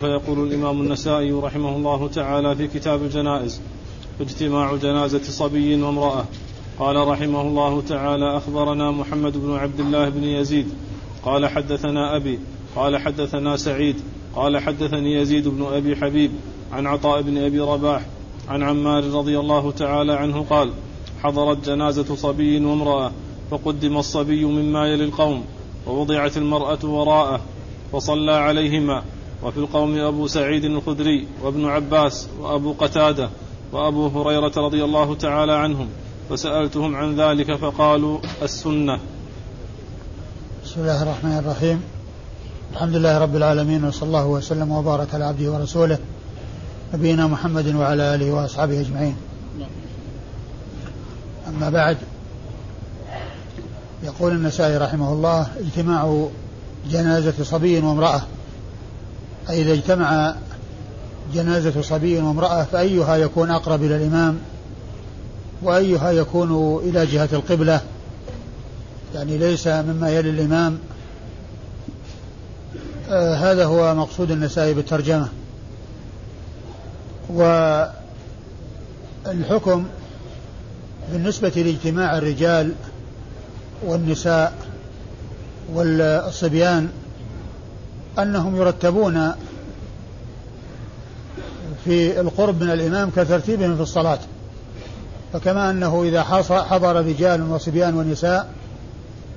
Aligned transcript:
فيقول 0.00 0.48
الإمام 0.48 0.80
النسائي 0.80 1.32
رحمه 1.32 1.76
الله 1.76 2.08
تعالى 2.08 2.56
في 2.56 2.66
كتاب 2.66 3.02
الجنائز 3.02 3.60
اجتماع 4.20 4.76
جنازة 4.76 5.22
صبي 5.22 5.82
وامرأة. 5.82 6.24
قال 6.78 7.08
رحمه 7.08 7.40
الله 7.40 7.80
تعالى 7.80 8.36
أخبرنا 8.36 8.90
محمد 8.90 9.36
بن 9.36 9.54
عبد 9.54 9.80
الله 9.80 10.08
بن 10.08 10.24
يزيد. 10.24 10.66
قال 11.24 11.46
حدثنا 11.46 12.16
أبي. 12.16 12.38
قال 12.76 12.96
حدثنا 12.96 13.56
سعيد. 13.56 13.96
قال 14.34 14.58
حدثني 14.58 15.14
يزيد 15.14 15.48
بن 15.48 15.66
أبي 15.72 15.96
حبيب 15.96 16.30
عن 16.72 16.86
عطاء 16.86 17.22
بن 17.22 17.38
أبي 17.38 17.60
رباح 17.60 18.02
عن 18.48 18.62
عمار 18.62 19.04
رضي 19.04 19.38
الله 19.38 19.70
تعالى 19.70 20.12
عنه 20.12 20.46
قال 20.50 20.72
حضرت 21.22 21.66
جنازة 21.66 22.14
صبي 22.14 22.64
وامرأة 22.64 23.12
فقدم 23.50 23.96
الصبي 23.96 24.44
مما 24.44 24.86
يلي 24.86 25.04
القوم 25.04 25.44
ووضعت 25.86 26.36
المرأة 26.36 26.78
وراءه 26.84 27.40
فصلى 27.92 28.32
عليهما 28.32 29.02
وفي 29.42 29.58
القوم 29.58 29.98
أبو 29.98 30.26
سعيد 30.26 30.64
الخدري 30.64 31.26
وابن 31.42 31.64
عباس 31.64 32.28
وأبو 32.40 32.72
قتادة 32.72 33.30
وأبو 33.72 34.06
هريرة 34.06 34.52
رضي 34.56 34.84
الله 34.84 35.14
تعالى 35.14 35.52
عنهم 35.52 35.88
فسألتهم 36.30 36.96
عن 36.96 37.20
ذلك 37.20 37.56
فقالوا 37.56 38.18
السنة. 38.42 38.98
بسم 40.64 40.80
الله 40.80 41.02
الرحمن 41.02 41.38
الرحيم. 41.38 41.82
الحمد 42.72 42.94
لله 42.94 43.18
رب 43.18 43.36
العالمين 43.36 43.84
وصلى 43.84 44.06
الله 44.06 44.26
وسلم 44.26 44.72
وبارك 44.72 45.14
على 45.14 45.24
عبده 45.24 45.52
ورسوله 45.52 45.98
نبينا 46.94 47.26
محمد 47.26 47.74
وعلى 47.74 48.14
آله 48.14 48.32
وأصحابه 48.32 48.80
أجمعين. 48.80 49.16
أما 51.48 51.70
بعد 51.70 51.96
يقول 54.02 54.32
النسائي 54.32 54.76
رحمه 54.76 55.12
الله 55.12 55.46
اجتماع 55.58 56.28
جنازة 56.90 57.44
صبي 57.44 57.78
وامرأة. 57.78 58.22
أي 59.50 59.62
إذا 59.62 59.72
اجتمع 59.72 60.34
جنازة 61.34 61.82
صبي 61.82 62.18
وامرأة 62.18 62.64
فأيها 62.64 63.16
يكون 63.16 63.50
أقرب 63.50 63.82
إلى 63.82 63.96
الإمام؟ 63.96 64.38
وأيها 65.62 66.10
يكون 66.10 66.80
إلى 66.88 67.06
جهة 67.06 67.28
القبلة؟ 67.32 67.80
يعني 69.14 69.38
ليس 69.38 69.66
مما 69.66 70.10
يلي 70.10 70.30
الإمام. 70.30 70.78
آه 73.10 73.34
هذا 73.34 73.64
هو 73.64 73.94
مقصود 73.94 74.30
النسائي 74.30 74.74
بالترجمة. 74.74 75.28
والحكم 79.26 79.84
بالنسبة 81.12 81.48
لاجتماع 81.48 82.18
الرجال 82.18 82.72
والنساء 83.86 84.52
والصبيان 85.74 86.88
أنهم 88.18 88.56
يرتبون 88.56 89.32
في 91.84 92.20
القرب 92.20 92.62
من 92.62 92.70
الإمام 92.70 93.10
كترتيبهم 93.10 93.76
في 93.76 93.82
الصلاة. 93.82 94.18
فكما 95.32 95.70
أنه 95.70 96.02
إذا 96.02 96.22
حضر 96.50 97.06
رجال 97.06 97.50
وصبيان 97.50 97.94
ونساء 97.94 98.48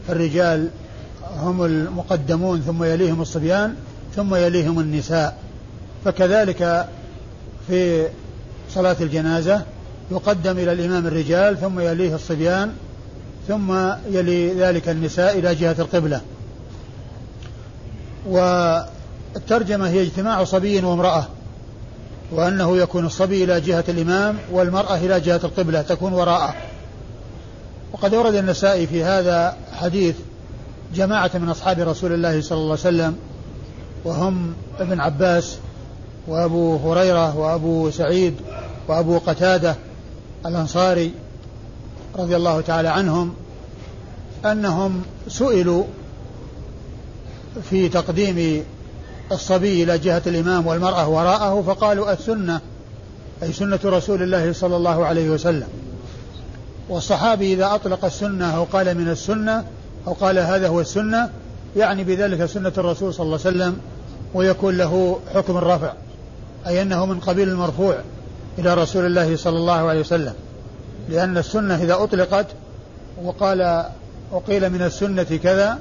فالرجال 0.08 0.70
هم 1.38 1.66
المقدمون 1.66 2.62
ثم 2.62 2.84
يليهم 2.84 3.22
الصبيان 3.22 3.76
ثم 4.16 4.36
يليهم 4.36 4.80
النساء. 4.80 5.38
فكذلك 6.06 6.88
في 7.68 8.08
صلاة 8.74 8.96
الجنازة 9.02 9.62
يقدم 10.12 10.52
إلى 10.52 10.72
الإمام 10.72 11.08
الرجال 11.08 11.58
ثم 11.58 11.80
يليه 11.80 12.16
الصبيان 12.16 12.74
ثم 13.48 13.74
يلي 14.12 14.54
ذلك 14.54 14.90
النساء 14.90 15.40
إلى 15.40 15.56
جهة 15.56 15.76
القبلة. 15.80 16.22
والترجمة 18.28 19.90
هي 19.90 20.02
اجتماع 20.02 20.44
صبي 20.44 20.86
وامرأة 20.86 21.28
وأنه 22.32 22.78
يكون 22.78 23.06
الصبي 23.06 23.44
إلى 23.44 23.62
جهة 23.62 23.84
الإمام 23.90 24.38
والمرأة 24.52 24.96
إلى 24.96 25.20
جهة 25.20 25.42
القبلة 25.44 25.82
تكون 25.82 26.14
وراءه. 26.14 26.54
وقد 27.94 28.14
ورد 28.14 28.36
النسائي 28.36 28.88
في 28.88 29.04
هذا 29.04 29.58
حديث 29.74 30.16
جماعة 30.96 31.32
من 31.34 31.50
أصحاب 31.50 31.80
رسول 31.80 32.14
الله 32.14 32.42
صلى 32.42 32.58
الله 32.58 32.72
عليه 32.72 32.74
وسلم 32.74 33.16
وهم 34.06 34.54
ابن 34.80 35.00
عباس 35.00 35.58
وأبو 36.28 36.76
هريرة 36.76 37.38
وأبو 37.38 37.92
سعيد 37.92 38.36
وأبو 38.88 39.18
قتادة 39.18 39.76
الأنصاري 40.46 41.12
رضي 42.16 42.36
الله 42.36 42.62
تعالى 42.62 42.88
عنهم 42.88 43.34
أنهم 44.46 45.02
سئلوا 45.28 45.84
في 47.70 47.90
تقديم 47.90 48.64
الصبي 49.32 49.84
إلى 49.84 49.98
جهة 49.98 50.22
الإمام 50.28 50.68
والمرأة 50.68 51.08
وراءه 51.08 51.62
فقالوا 51.68 52.14
السنة 52.14 52.62
أي 53.44 53.54
سنة 53.54 53.80
رسول 53.86 54.24
الله 54.24 54.54
صلى 54.54 54.76
الله 54.76 55.06
عليه 55.06 55.30
وسلم. 55.30 55.68
والصحابي 56.90 57.54
إذا 57.54 57.76
أطلق 57.76 58.06
السنة 58.06 58.56
أو 58.56 58.64
قال 58.64 58.98
من 58.98 59.10
السنة 59.10 59.66
أو 60.08 60.14
قال 60.14 60.40
هذا 60.40 60.68
هو 60.68 60.82
السنة 60.82 61.30
يعني 61.78 62.04
بذلك 62.04 62.46
سنة 62.46 62.74
الرسول 62.78 63.14
صلى 63.14 63.26
الله 63.26 63.40
عليه 63.46 63.58
وسلم 63.58 63.78
ويكون 64.34 64.78
له 64.78 65.20
حكم 65.34 65.58
الرفع 65.58 65.94
أي 66.68 66.82
أنه 66.82 67.06
من 67.06 67.20
قبيل 67.20 67.50
المرفوع 67.50 67.96
إلى 68.58 68.74
رسول 68.74 69.06
الله 69.06 69.36
صلى 69.36 69.58
الله 69.58 69.90
عليه 69.90 70.00
وسلم. 70.00 70.34
لأن 71.10 71.38
السنة 71.38 71.76
إذا 71.76 72.04
أطلقت 72.04 72.46
وقال 73.24 73.86
وقيل 74.32 74.70
من 74.70 74.82
السنة 74.82 75.24
كذا 75.24 75.80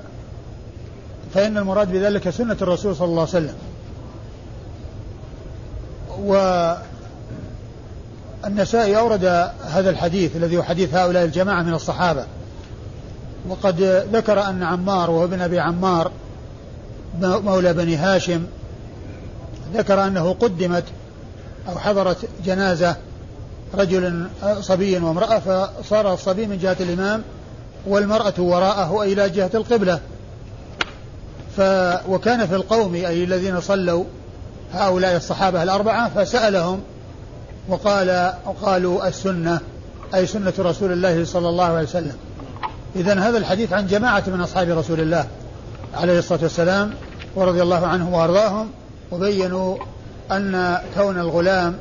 فإن 1.34 1.58
المراد 1.58 1.92
بذلك 1.92 2.30
سنة 2.30 2.56
الرسول 2.62 2.96
صلى 2.96 3.06
الله 3.06 3.20
عليه 3.20 3.30
وسلم. 3.30 3.54
والنسائي 8.44 8.98
أورد 8.98 9.24
هذا 9.64 9.90
الحديث 9.90 10.36
الذي 10.36 10.56
هو 10.56 10.62
حديث 10.62 10.94
هؤلاء 10.94 11.24
الجماعة 11.24 11.62
من 11.62 11.74
الصحابة. 11.74 12.24
وقد 13.48 13.80
ذكر 14.12 14.42
أن 14.42 14.62
عمار 14.62 15.10
وهو 15.10 15.24
ابن 15.24 15.40
أبي 15.40 15.60
عمار 15.60 16.10
مولى 17.20 17.72
بني 17.72 17.96
هاشم 17.96 18.46
ذكر 19.74 20.06
أنه 20.06 20.32
قدمت 20.32 20.84
أو 21.68 21.78
حضرت 21.78 22.28
جنازة 22.44 22.96
رجل 23.74 24.28
صبي 24.60 24.98
وامرأة 24.98 25.38
فصار 25.38 26.14
الصبي 26.14 26.46
من 26.46 26.58
جهة 26.58 26.76
الإمام 26.80 27.22
والمرأة 27.86 28.34
وراءه 28.38 29.02
إلى 29.02 29.30
جهة 29.30 29.50
القبلة. 29.54 30.00
ف 31.58 31.60
وكان 32.08 32.46
في 32.46 32.54
القوم 32.54 32.94
أي 32.94 33.24
الذين 33.24 33.60
صلوا 33.60 34.04
هؤلاء 34.72 35.16
الصحابة 35.16 35.62
الأربعة 35.62 36.08
فسألهم 36.08 36.80
وقال 37.68 38.32
وقالوا 38.46 39.08
السنة 39.08 39.60
أي 40.14 40.26
سنة 40.26 40.52
رسول 40.58 40.92
الله 40.92 41.24
صلى 41.24 41.48
الله 41.48 41.64
عليه 41.64 41.88
وسلم. 41.88 42.16
إذا 42.96 43.20
هذا 43.20 43.38
الحديث 43.38 43.72
عن 43.72 43.86
جماعة 43.86 44.22
من 44.26 44.40
أصحاب 44.40 44.68
رسول 44.68 45.00
الله 45.00 45.26
عليه 45.94 46.18
الصلاة 46.18 46.40
والسلام 46.42 46.94
ورضي 47.34 47.62
الله 47.62 47.86
عنهم 47.86 48.12
وأرضاهم 48.12 48.70
وبينوا 49.12 49.76
أن 50.32 50.78
كون 50.94 51.18
الغلام 51.18 51.76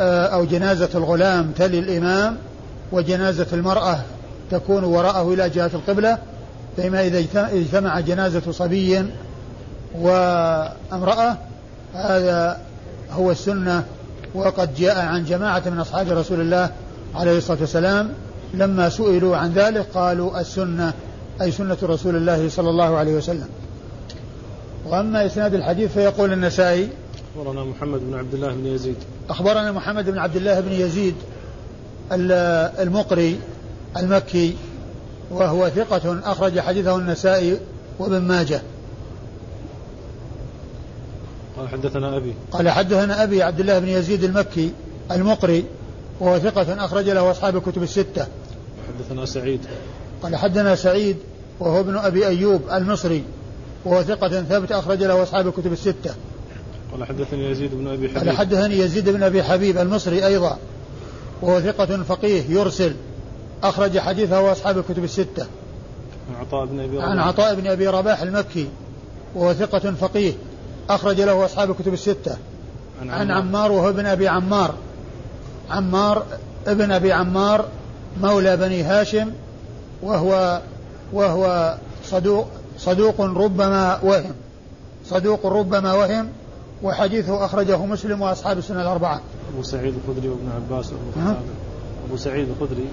آه، 0.00 0.26
أو 0.26 0.44
جنازة 0.44 0.88
الغلام 0.94 1.52
تلي 1.56 1.78
الإمام 1.78 2.36
وجنازة 2.92 3.46
المرأة 3.52 3.98
تكون 4.50 4.84
وراءه 4.84 5.34
إلى 5.34 5.48
جهة 5.48 5.70
القبلة 5.74 6.18
فيما 6.82 7.06
إذا 7.06 7.18
اجتمع 7.36 8.00
جنازة 8.00 8.52
صبي 8.52 9.04
وامرأة 9.94 11.36
هذا 11.94 12.60
هو 13.12 13.30
السنة. 13.30 13.84
وقد 14.34 14.74
جاء 14.74 14.98
عن 14.98 15.24
جماعة 15.24 15.62
من 15.66 15.80
أصحاب 15.80 16.08
رسول 16.08 16.40
الله 16.40 16.70
عليه 17.14 17.38
الصلاة 17.38 17.58
والسلام 17.60 18.12
لما 18.54 18.88
سئلوا 18.88 19.36
عن 19.36 19.52
ذلك 19.52 19.86
قالوا 19.94 20.40
السنة 20.40 20.92
أي 21.42 21.52
سنة 21.52 21.76
رسول 21.82 22.16
الله 22.16 22.48
صلى 22.48 22.70
الله 22.70 22.96
عليه 22.96 23.12
وسلم. 23.16 23.48
وأما 24.86 25.26
إسناد 25.26 25.54
الحديث 25.54 25.92
فيقول 25.92 26.32
النسائي 26.32 26.88
أخبرنا 27.36 27.64
محمد 27.64 28.00
بن 28.00 28.14
عبد 28.18 28.34
الله 28.34 28.54
بن 28.54 28.66
يزيد. 28.66 28.96
أخبرنا 29.30 29.72
محمد 29.72 30.10
بن 30.10 30.18
عبد 30.18 30.36
الله 30.36 30.60
بن 30.60 30.72
يزيد 30.72 31.14
المقري 32.82 33.40
المكي 33.96 34.56
وهو 35.30 35.68
ثقة 35.68 36.20
أخرج 36.32 36.60
حديثه 36.60 36.96
النسائي 36.96 37.58
وابن 37.98 38.18
ماجه. 38.18 38.62
قال 41.56 41.68
حدثنا 41.68 42.16
أبي. 42.16 42.34
قال 42.52 42.70
حدثنا 42.70 43.22
أبي 43.22 43.42
عبد 43.42 43.60
الله 43.60 43.78
بن 43.78 43.88
يزيد 43.88 44.24
المكي 44.24 44.72
المقري 45.10 45.64
وهو 46.20 46.38
ثقة 46.38 46.84
أخرج 46.84 47.08
له 47.10 47.30
أصحاب 47.30 47.56
الكتب 47.56 47.82
الستة. 47.82 48.26
حدثنا 48.88 49.26
سعيد. 49.26 49.60
قال 50.22 50.36
حدثنا 50.36 50.74
سعيد 50.74 51.16
وهو 51.60 51.80
ابن 51.80 51.96
أبي 51.96 52.26
أيوب 52.26 52.62
المصري 52.72 53.24
وهو 53.84 54.02
ثقة 54.02 54.42
ثابت 54.42 54.72
أخرج 54.72 55.02
له 55.02 55.22
أصحاب 55.22 55.48
الكتب 55.48 55.72
الستة. 55.72 56.14
قال 56.92 57.04
حدثني 57.04 57.50
يزيد 57.50 57.74
بن 57.74 57.86
أبي 57.86 58.08
حبيب. 58.08 58.18
قال 58.18 58.30
حدثني 58.30 58.78
يزيد 58.78 59.08
بن 59.08 59.22
أبي 59.22 59.42
حبيب 59.42 59.78
المصري 59.78 60.26
أيضا 60.26 60.58
وهو 61.42 61.60
ثقة 61.60 62.02
فقيه 62.02 62.42
يرسل. 62.48 62.94
أخرج 63.62 63.98
حديثه 63.98 64.52
أصحاب 64.52 64.78
الكتب 64.78 65.04
الستة. 65.04 65.46
عن 66.30 66.40
عطاء 66.40 66.66
بن 66.66 66.80
أبي 66.80 66.96
رباح. 66.96 67.08
عن 67.10 67.18
عطاء 67.18 67.54
بن 67.54 67.66
أبي 67.66 67.86
رباح 67.86 68.22
المكي 68.22 68.68
وهو 69.34 69.52
ثقة 69.52 69.92
فقيه. 69.92 70.32
أخرج 70.90 71.20
له 71.20 71.44
أصحاب 71.44 71.70
الكتب 71.70 71.92
الستة. 71.92 72.36
عن, 73.02 73.10
عن 73.10 73.30
عمار. 73.30 73.72
وهو 73.72 73.88
ابن 73.88 74.06
أبي 74.06 74.28
عمار. 74.28 74.74
عمار 75.70 76.22
ابن 76.66 76.92
أبي 76.92 77.12
عمار 77.12 77.64
مولى 78.20 78.56
بني 78.56 78.82
هاشم 78.82 79.30
وهو 80.02 80.60
وهو 81.12 81.74
صدوق 82.04 82.46
صدوق 82.78 83.20
ربما 83.20 84.00
وهم. 84.02 84.32
صدوق 85.06 85.46
ربما 85.46 85.92
وهم 85.94 86.28
وحديثه 86.82 87.44
أخرجه 87.44 87.86
مسلم 87.86 88.22
وأصحاب 88.22 88.58
السنة 88.58 88.82
الأربعة. 88.82 89.20
أبو 89.54 89.62
سعيد 89.62 89.94
الخدري 89.94 90.28
وابن 90.28 90.48
عباس. 90.54 90.92
وابن 90.92 91.36
أبو 92.08 92.16
سعيد 92.16 92.48
الخدري. 92.48 92.86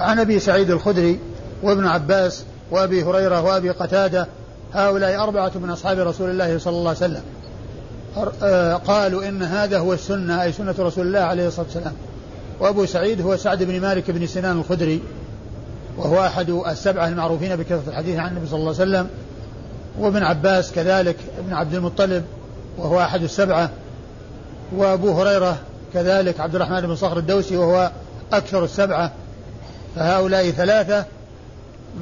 عن 0.00 0.18
أبي 0.18 0.38
سعيد 0.38 0.70
الخدري 0.70 1.18
وابن 1.62 1.86
عباس 1.86 2.44
وأبي 2.70 3.02
هريرة 3.02 3.42
وأبي 3.42 3.70
قتادة 3.70 4.26
هؤلاء 4.74 5.22
أربعة 5.22 5.52
من 5.54 5.70
أصحاب 5.70 5.98
رسول 5.98 6.30
الله 6.30 6.58
صلى 6.58 6.76
الله 6.76 6.88
عليه 6.88 6.98
وسلم. 6.98 7.22
آه، 8.42 8.74
قالوا 8.74 9.28
إن 9.28 9.42
هذا 9.42 9.78
هو 9.78 9.92
السنة 9.92 10.42
أي 10.42 10.52
سنة 10.52 10.74
رسول 10.78 11.06
الله 11.06 11.18
عليه 11.18 11.48
الصلاة 11.48 11.66
والسلام. 11.66 11.92
وأبو 12.60 12.86
سعيد 12.86 13.20
هو 13.20 13.36
سعد 13.36 13.62
بن 13.62 13.80
مالك 13.80 14.10
بن 14.10 14.26
سنان 14.26 14.58
الخدري 14.58 15.02
وهو 15.96 16.26
أحد 16.26 16.50
السبعة 16.50 17.08
المعروفين 17.08 17.56
بكثرة 17.56 17.82
الحديث 17.88 18.18
عن 18.18 18.30
النبي 18.30 18.46
صلى 18.46 18.58
الله 18.58 18.80
عليه 18.80 18.90
وسلم. 18.90 19.08
وابن 19.98 20.22
عباس 20.22 20.72
كذلك 20.72 21.16
ابن 21.38 21.52
عبد 21.52 21.74
المطلب 21.74 22.24
وهو 22.78 23.00
أحد 23.00 23.22
السبعة. 23.22 23.70
وأبو 24.76 25.12
هريرة 25.12 25.56
كذلك 25.94 26.40
عبد 26.40 26.54
الرحمن 26.54 26.80
بن 26.80 26.96
صخر 26.96 27.18
الدوسي 27.18 27.56
وهو 27.56 27.90
أكثر 28.32 28.64
السبعة. 28.64 29.12
فهؤلاء 29.96 30.50
ثلاثة 30.50 31.06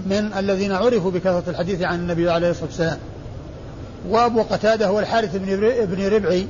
من 0.07 0.33
الذين 0.39 0.73
عرفوا 0.73 1.11
بكثرة 1.11 1.43
الحديث 1.49 1.83
عن 1.83 1.99
النبي 1.99 2.31
عليه 2.31 2.51
الصلاة 2.51 2.67
والسلام. 2.67 2.99
وأبو 4.09 4.43
قتادة 4.43 4.87
هو 4.87 5.01
الحارث 5.01 5.37
بن 5.85 6.09
ربعي 6.09 6.47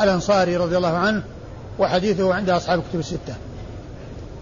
الأنصاري 0.00 0.56
رضي 0.56 0.76
الله 0.76 0.96
عنه 0.96 1.22
وحديثه 1.78 2.34
عند 2.34 2.50
أصحاب 2.50 2.78
الكتب 2.78 2.98
الستة. 2.98 3.34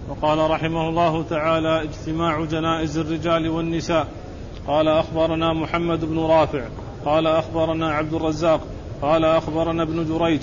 وقال 0.08 0.50
رحمه 0.50 0.88
الله 0.88 1.24
تعالى 1.30 1.82
اجتماع 1.82 2.44
جنائز 2.44 2.98
الرجال 2.98 3.48
والنساء. 3.48 4.06
قال 4.66 4.88
أخبرنا 4.88 5.52
محمد 5.52 6.04
بن 6.04 6.18
رافع. 6.18 6.64
قال 7.04 7.26
أخبرنا 7.26 7.90
عبد 7.90 8.14
الرزاق. 8.14 8.60
قال 9.02 9.24
أخبرنا 9.24 9.82
ابن 9.82 10.18
جريج. 10.18 10.40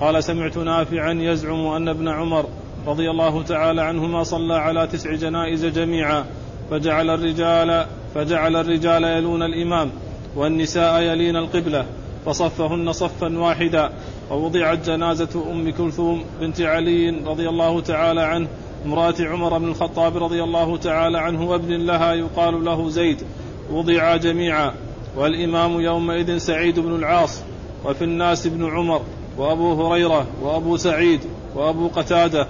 قال 0.00 0.24
سمعت 0.24 0.56
نافعا 0.56 1.12
يزعم 1.12 1.66
أن 1.66 1.88
ابن 1.88 2.08
عمر 2.08 2.46
رضي 2.86 3.10
الله 3.10 3.42
تعالى 3.42 3.82
عنهما 3.82 4.22
صلى 4.22 4.54
على 4.54 4.86
تسع 4.86 5.14
جنائز 5.14 5.66
جميعا 5.66 6.24
فجعل 6.70 7.10
الرجال 7.10 7.86
فجعل 8.14 8.56
الرجال 8.56 9.04
يلون 9.04 9.42
الإمام 9.42 9.90
والنساء 10.36 11.02
يلين 11.02 11.36
القبلة 11.36 11.86
فصفهن 12.26 12.92
صفا 12.92 13.38
واحدا 13.38 13.92
ووضعت 14.30 14.90
جنازة 14.90 15.50
أم 15.50 15.70
كلثوم 15.70 16.24
بنت 16.40 16.60
علي 16.60 17.10
رضي 17.10 17.48
الله 17.48 17.80
تعالى 17.80 18.20
عنه 18.20 18.48
امرأة 18.86 19.14
عمر 19.20 19.58
بن 19.58 19.68
الخطاب 19.68 20.16
رضي 20.16 20.42
الله 20.42 20.76
تعالى 20.76 21.18
عنه 21.18 21.50
وابن 21.50 21.86
لها 21.86 22.12
يقال 22.12 22.64
له 22.64 22.88
زيد 22.88 23.22
وضعا 23.70 24.16
جميعا 24.16 24.72
والإمام 25.16 25.80
يومئذ 25.80 26.38
سعيد 26.38 26.80
بن 26.80 26.94
العاص 26.94 27.42
وفي 27.84 28.04
الناس 28.04 28.46
ابن 28.46 28.70
عمر 28.70 29.02
وأبو 29.38 29.86
هريرة 29.86 30.26
وأبو 30.42 30.76
سعيد 30.76 31.20
وأبو 31.54 31.88
قتادة 31.88 32.46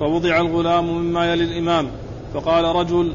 فوضع 0.00 0.40
الغلام 0.40 0.98
مما 0.98 1.32
يلي 1.32 1.44
الإمام. 1.44 1.88
فقال 2.34 2.64
رجل 2.64 3.12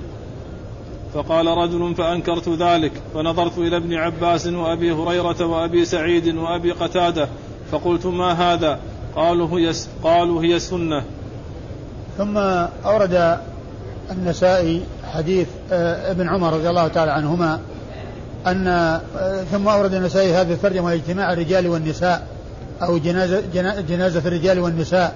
فقال 1.13 1.47
رجل 1.47 1.95
فأنكرت 1.95 2.49
ذلك. 2.49 2.91
فنظرت 3.13 3.57
إلى 3.57 3.77
ابن 3.77 3.93
عباس 3.93 4.47
وأبي 4.47 4.91
هريرة 4.91 5.45
وأبي 5.45 5.85
سعيد 5.85 6.35
وأبي 6.35 6.71
قتادة. 6.71 7.27
فقلت 7.71 8.05
ما 8.05 8.31
هذا؟ 8.31 8.79
قالوا 9.15 9.59
هي 9.59 9.73
قالوا 10.03 10.43
هي 10.43 10.55
السنة 10.55 11.03
ثم 12.17 12.37
أورد 12.85 13.37
النسائي 14.11 14.81
حديث 15.13 15.47
آه، 15.71 16.11
ابن 16.11 16.29
عمر 16.29 16.53
رضي 16.53 16.69
الله 16.69 16.87
تعالى 16.87 17.11
عنهما 17.11 17.59
أن 18.47 18.67
آه، 18.67 19.43
ثم 19.51 19.67
أورد 19.67 19.93
النسائي 19.93 20.33
هذه 20.33 20.53
الترجمة 20.53 20.93
اجتماع 20.93 21.33
الرجال 21.33 21.67
والنساء 21.67 22.27
أو 22.81 22.97
جنازة, 22.97 23.43
جنازة 23.89 24.27
الرجال 24.27 24.59
والنساء. 24.59 25.15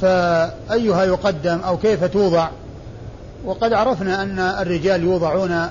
فأيها 0.00 1.04
يقدم 1.04 1.58
أو 1.66 1.76
كيف 1.76 2.04
توضع؟ 2.04 2.48
وقد 3.44 3.72
عرفنا 3.72 4.22
أن 4.22 4.38
الرجال 4.38 5.02
يوضعون 5.02 5.66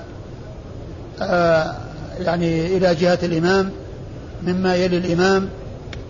آه، 1.22 1.74
يعني 2.20 2.76
إلى 2.76 2.94
جهة 2.94 3.18
الإمام 3.22 3.70
مما 4.42 4.76
يلي 4.76 4.96
الإمام 4.96 5.48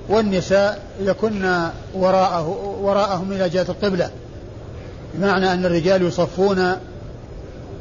والنساء 0.09 0.83
يكن 1.01 1.69
وراءه 1.95 2.77
وراءهم 2.83 3.33
إلى 3.33 3.49
جهة 3.49 3.67
القبلة. 3.69 4.11
بمعنى 5.15 5.53
أن 5.53 5.65
الرجال 5.65 6.03
يصفون 6.03 6.73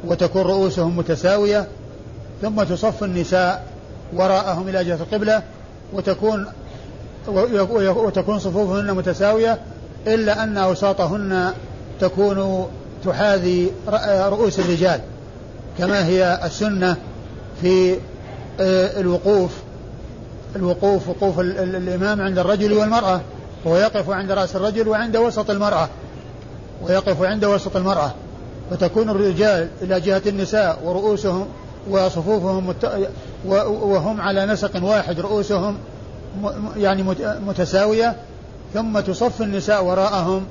وتكون 0.04 0.42
رؤوسهم 0.42 0.96
متساوية 0.96 1.68
ثم 2.42 2.62
تصف 2.62 3.04
النساء 3.04 3.64
وراءهم 4.12 4.68
إلى 4.68 4.84
جهة 4.84 4.94
القبلة 4.94 5.42
وتكون 5.92 6.46
وتكون 7.28 8.38
صفوفهن 8.38 8.94
متساوية 8.94 9.58
إلا 10.06 10.42
أن 10.42 10.58
أوساطهن 10.58 11.52
تكون 12.00 12.66
تحاذي 13.04 13.70
رؤوس 14.06 14.58
الرجال 14.58 15.00
كما 15.78 16.06
هي 16.06 16.40
السنة 16.44 16.96
في 17.60 17.96
آه، 18.60 19.00
الوقوف 19.00 19.50
الوقوف 20.56 21.08
وقوف 21.08 21.40
الإمام 21.40 22.20
عند 22.20 22.38
الرجل 22.38 22.72
والمرأة 22.72 23.20
وهو 23.64 23.76
يقف 23.76 24.10
عند 24.10 24.32
رأس 24.32 24.56
الرجل 24.56 24.88
وعند 24.88 25.16
وسط 25.16 25.50
المرأة 25.50 25.88
ويقف 26.82 27.22
عند 27.22 27.44
وسط 27.44 27.76
المرأة. 27.76 28.14
فتكون 28.70 29.10
الرجال 29.10 29.68
إلى 29.82 30.00
جهة 30.00 30.22
النساء 30.26 30.78
ورؤوسهم 30.84 31.46
وصفوفهم 31.90 32.66
مت... 32.66 33.10
وهم 33.64 34.20
على 34.20 34.46
نسق 34.46 34.84
واحد 34.84 35.20
رؤوسهم 35.20 35.76
يعني 36.76 37.04
متساوية 37.46 38.16
ثم 38.74 39.00
تصف 39.00 39.42
النساء 39.42 39.84
وراءهم 39.84 40.46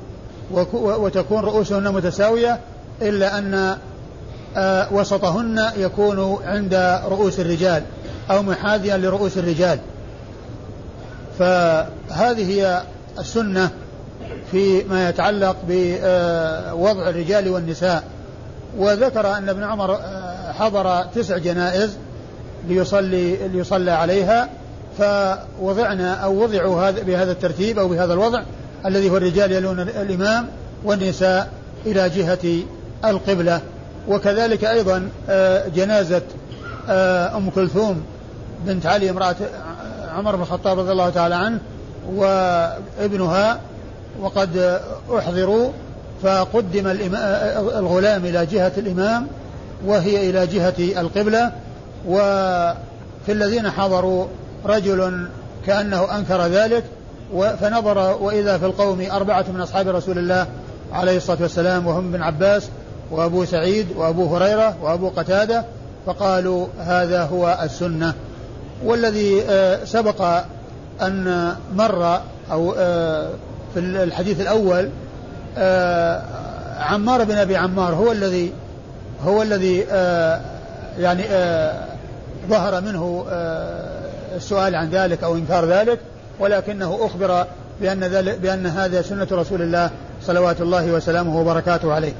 وتكون 0.73 1.39
رؤوسهن 1.39 1.93
متساوية 1.93 2.59
إلا 3.01 3.37
أن 3.37 3.77
آه، 4.57 4.93
وسطهن 4.93 5.71
يكون 5.77 6.39
عند 6.43 6.99
رؤوس 7.05 7.39
الرجال 7.39 7.83
أو 8.31 8.41
محاذيا 8.41 8.97
لرؤوس 8.97 9.37
الرجال. 9.37 9.79
فهذه 11.39 12.51
هي 12.51 12.83
السنة 13.19 13.69
في 14.51 14.83
ما 14.83 15.09
يتعلق 15.09 15.55
بوضع 15.67 17.09
الرجال 17.09 17.49
والنساء. 17.49 18.03
وذكر 18.77 19.37
أن 19.37 19.49
ابن 19.49 19.63
عمر 19.63 19.95
آه، 19.95 20.51
حضر 20.51 21.03
تسع 21.03 21.37
جنائز 21.37 21.97
ليصلي 22.67 23.47
ليصلى 23.47 23.91
عليها. 23.91 24.49
فوضعنا 24.97 26.13
أو 26.13 26.43
وضعوا 26.43 26.91
بهذا 26.91 27.31
الترتيب 27.31 27.79
أو 27.79 27.87
بهذا 27.87 28.13
الوضع 28.13 28.43
الذي 28.85 29.09
هو 29.09 29.17
الرجال 29.17 29.51
يلون 29.51 29.79
الإمام 29.79 30.47
والنساء 30.83 31.49
إلى 31.85 32.09
جهة 32.09 32.63
القبلة. 33.05 33.61
وكذلك 34.07 34.65
أيضا 34.65 35.09
آه، 35.29 35.67
جنازة 35.67 36.21
آه، 36.89 37.37
أم 37.37 37.49
كلثوم 37.49 38.03
بنت 38.65 38.85
علي 38.85 39.09
امرأة 39.09 39.35
عمر 40.09 40.35
بن 40.35 40.41
الخطاب 40.41 40.79
رضي 40.79 40.91
الله 40.91 41.09
تعالى 41.09 41.35
عنه 41.35 41.59
وابنها 42.15 43.59
وقد 44.21 44.79
أحضروا 45.17 45.71
فقدم 46.23 46.87
الغلام 47.77 48.25
إلى 48.25 48.45
جهة 48.45 48.71
الإمام 48.77 49.27
وهي 49.85 50.29
إلى 50.29 50.47
جهة 50.47 51.01
القبلة. 51.01 51.51
وفي 52.07 53.29
الذين 53.29 53.69
حضروا 53.69 54.25
رجل 54.65 55.27
كأنه 55.67 56.17
أنكر 56.17 56.41
ذلك 56.47 56.83
فنظر 57.61 58.17
وإذا 58.21 58.57
في 58.57 58.65
القوم 58.65 59.05
أربعة 59.11 59.45
من 59.53 59.61
أصحاب 59.61 59.87
رسول 59.87 60.17
الله 60.17 60.47
عليه 60.93 61.17
الصلاة 61.17 61.41
والسلام 61.41 61.87
وهم 61.87 62.13
ابن 62.13 62.23
عباس 62.23 62.69
وأبو 63.11 63.45
سعيد 63.45 63.87
وأبو 63.95 64.35
هريرة 64.35 64.75
وأبو 64.81 65.09
قتادة 65.09 65.65
فقالوا 66.05 66.67
هذا 66.79 67.23
هو 67.23 67.59
السنة. 67.63 68.13
والذي 68.83 69.43
آه، 69.49 69.85
سبق 69.85 70.43
أن 71.01 71.55
مر 71.75 72.21
أو 72.51 72.73
آه، 72.77 73.29
في 73.73 73.79
الحديث 73.79 74.41
الأول 74.41 74.89
آه، 75.57 76.21
عمار 76.79 77.23
بن 77.23 77.35
أبي 77.35 77.57
عمار 77.57 77.93
هو 77.93 78.11
الذي 78.11 78.53
هو 79.25 79.41
الذي 79.41 79.79
يعني 80.99 81.23
ظهر 82.49 82.81
منه 82.81 83.25
السؤال 84.35 84.75
عن 84.75 84.89
ذلك 84.89 85.23
أو 85.23 85.35
إنكار 85.35 85.65
ذلك 85.65 85.99
ولكنه 86.39 86.99
أخبر 87.01 87.45
بأن, 87.81 88.03
ذلك 88.03 88.39
بأن 88.39 88.65
هذا 88.65 89.01
سنة 89.01 89.27
رسول 89.31 89.61
الله 89.61 89.89
صلوات 90.21 90.61
الله 90.61 90.91
وسلامه 90.91 91.39
وبركاته 91.39 91.93
عليه. 91.93 92.13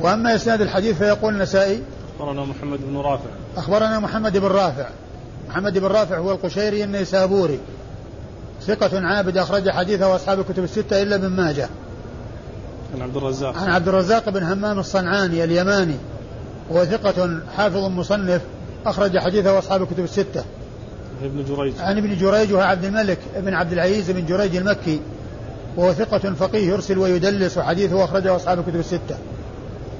وأما 0.00 0.34
إسناد 0.34 0.60
الحديث 0.60 0.98
فيقول 0.98 1.34
النسائي 1.34 1.82
أخبرنا 2.18 2.44
محمد 2.44 2.78
بن 2.82 2.96
رافع. 2.96 3.30
أخبرنا 3.56 3.98
محمد 3.98 4.36
بن 4.36 4.46
رافع. 4.46 4.86
محمد 5.48 5.78
بن 5.78 5.86
رافع 5.86 6.18
هو 6.18 6.32
القشيري 6.32 6.84
النيسابوري. 6.84 7.58
ثقة 8.62 9.06
عابد 9.06 9.38
أخرج 9.38 9.70
حديثه 9.70 10.16
أصحاب 10.16 10.40
الكتب 10.40 10.64
الستة 10.64 11.02
إلا 11.02 11.16
ابن 11.16 11.26
ماجه. 11.26 11.68
عن 12.94 13.02
عبد 13.02 13.16
الرزاق. 13.16 13.58
عن 13.58 13.70
عبد 13.70 13.88
الرزاق 13.88 14.28
بن 14.28 14.42
همام 14.42 14.78
الصنعاني 14.78 15.44
اليماني. 15.44 15.96
وهو 16.70 16.84
ثقة 16.84 17.40
حافظ 17.56 17.84
مصنف 17.84 18.42
أخرج 18.86 19.18
حديثه 19.18 19.58
أصحاب 19.58 19.82
الكتب 19.82 20.04
الستة. 20.04 20.44
ابن 21.22 21.44
جريج. 21.44 21.72
عن 21.80 21.98
ابن 21.98 22.16
جريج 22.16 22.52
وهو 22.52 22.62
عبد 22.62 22.84
الملك 22.84 23.18
بن 23.36 23.54
عبد 23.54 23.72
العزيز 23.72 24.10
بن 24.10 24.26
جريج 24.26 24.56
المكي. 24.56 25.00
وهو 25.76 25.92
ثقة 25.92 26.34
فقيه 26.34 26.68
يرسل 26.68 26.98
ويدلس 26.98 27.58
وحديثه 27.58 28.04
أخرجه 28.04 28.36
أصحاب 28.36 28.58
الكتب 28.58 28.80
الستة. 28.80 29.16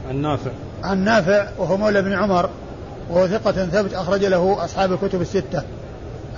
عن 0.09 0.23
نافع. 0.23 0.51
عن 0.83 1.05
نافع 1.05 1.49
وهو 1.59 1.77
مولى 1.77 2.03
بن 2.03 2.13
عمر. 2.13 2.51
وهو 3.11 3.27
ثقة 3.27 3.53
ثبت 3.53 3.95
أخرج 3.95 4.25
له 4.25 4.65
أصحاب 4.65 4.93
الكتب 4.93 5.21
الستة. 5.21 5.63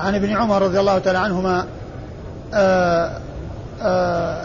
عن 0.00 0.14
ابن 0.14 0.30
عمر 0.30 0.62
رضي 0.62 0.80
الله 0.80 0.98
تعالى 0.98 1.18
عنهما 1.18 1.66
آآ 2.54 3.20
آآ 3.82 4.44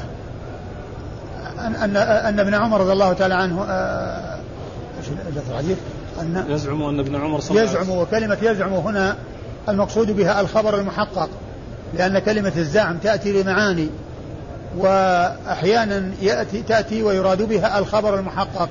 أن 1.60 1.76
أن 1.76 1.98
أن 1.98 2.40
ابن 2.40 2.54
عمر 2.54 2.82
رضي 2.82 2.92
الله 2.92 3.14
تعالى 3.14 3.34
عنه 3.34 3.66
إيش 5.00 5.08
الحديث؟ 5.52 5.78
أن 6.22 6.46
يزعم 6.50 6.84
أن 6.84 7.00
ابن 7.00 7.16
عمر 7.16 7.40
صلى 7.40 7.64
يزعم 7.64 7.90
وكلمة 7.90 8.38
يزعم 8.42 8.74
هنا 8.74 9.16
المقصود 9.70 10.12
بها 10.12 10.42
الخبر 10.42 10.80
المحقق 10.80 11.30
لأن 11.94 12.20
كلمة 12.20 12.54
الزعم 12.58 12.98
تأتي 12.98 13.42
لمعاني 13.42 13.90
وأحيانا 14.78 16.12
يأتي 16.22 16.62
تأتي 16.62 17.04
ويراد 17.04 17.42
بها 17.42 17.80
الخبر 17.80 18.20
المحقق. 18.20 18.70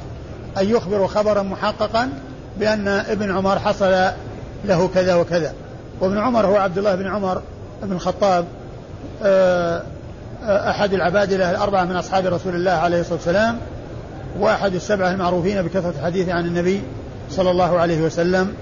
أن 0.59 0.71
يخبر 0.71 1.07
خبرا 1.07 1.43
محققا 1.43 2.09
بأن 2.61 2.89
ابن 2.89 3.37
عمر 3.37 3.59
حصل 3.59 4.11
له 4.65 4.89
كذا 4.95 5.15
وكذا. 5.15 5.53
وابن 6.01 6.19
عمر 6.19 6.47
هو 6.47 6.57
عبد 6.57 6.79
الله 6.79 6.95
بن 6.95 7.07
عمر 7.07 7.43
بن 7.83 7.93
الخطاب 7.93 8.45
آه، 9.23 9.83
آه، 10.45 10.71
أحد 10.71 10.93
العبادلة 10.93 11.51
الأربعة 11.51 11.85
من 11.85 11.97
أصحاب 11.97 12.27
رسول 12.27 12.55
الله 12.55 12.71
عليه 12.71 13.01
الصلاة 13.01 13.15
والسلام 13.15 13.59
وأحد 14.39 14.75
السبعة 14.75 15.11
المعروفين 15.11 15.63
بكثرة 15.63 15.95
الحديث 15.99 16.29
عن 16.29 16.47
النبي 16.47 16.83
صلى 17.31 17.51
الله 17.51 17.79
عليه 17.79 18.03
وسلم. 18.03 18.55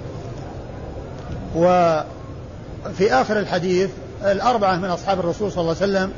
وفي 1.56 3.12
آخر 3.12 3.38
الحديث 3.38 3.90
الأربعة 4.24 4.76
من 4.76 4.90
أصحاب 4.90 5.20
الرسول 5.20 5.52
صلى 5.52 5.60
الله 5.60 5.76
عليه 5.80 5.92
وسلم 5.92 6.12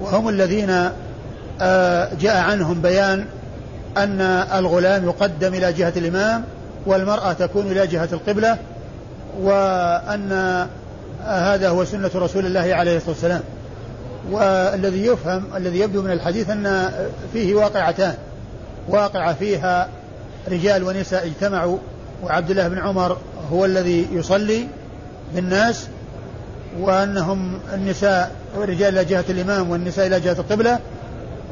وهم 0.00 0.28
الذين 0.28 0.90
آه، 1.60 2.08
جاء 2.20 2.36
عنهم 2.36 2.82
بيان 2.82 3.24
أن 3.96 4.20
الغلام 4.54 5.04
يقدم 5.04 5.54
إلى 5.54 5.72
جهة 5.72 5.92
الإمام 5.96 6.44
والمرأة 6.86 7.32
تكون 7.32 7.66
إلى 7.66 7.86
جهة 7.86 8.08
القبلة 8.12 8.58
وأن 9.40 10.66
هذا 11.26 11.68
هو 11.68 11.84
سنة 11.84 12.10
رسول 12.14 12.46
الله 12.46 12.74
عليه 12.74 12.96
الصلاة 12.96 13.10
والسلام. 13.10 13.40
والذي 14.30 15.06
يفهم 15.06 15.44
الذي 15.56 15.80
يبدو 15.80 16.02
من 16.02 16.10
الحديث 16.10 16.50
أن 16.50 16.90
فيه 17.32 17.54
واقعتان. 17.54 18.14
واقعة 18.88 19.32
فيها 19.32 19.88
رجال 20.48 20.82
ونساء 20.82 21.26
اجتمعوا 21.26 21.78
وعبد 22.24 22.50
الله 22.50 22.68
بن 22.68 22.78
عمر 22.78 23.16
هو 23.52 23.64
الذي 23.64 24.08
يصلي 24.12 24.66
بالناس 25.34 25.86
وأنهم 26.80 27.58
النساء 27.74 28.30
والرجال 28.56 28.98
إلى 28.98 29.04
جهة 29.04 29.24
الإمام 29.30 29.70
والنساء 29.70 30.06
إلى 30.06 30.20
جهة 30.20 30.32
القبلة. 30.32 30.78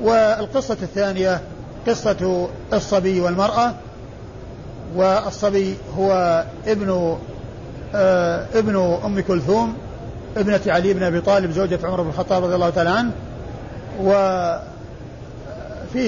والقصة 0.02 0.76
الثانية 0.82 1.40
قصة 1.86 2.48
الصبي 2.72 3.20
والمرأة. 3.20 3.74
والصبي 4.96 5.74
هو 5.98 6.44
ابن 6.66 7.18
آه 7.94 8.46
ابن 8.54 8.98
أم 9.04 9.20
كلثوم 9.20 9.76
ابنة 10.36 10.60
علي 10.66 10.94
بن 10.94 11.02
أبي 11.02 11.20
طالب 11.20 11.50
زوجة 11.50 11.78
عمر 11.84 12.02
بن 12.02 12.08
الخطاب 12.08 12.44
رضي 12.44 12.54
الله 12.54 12.70
تعالى 12.70 12.90
عنه. 12.90 13.12
وفيه 14.02 14.62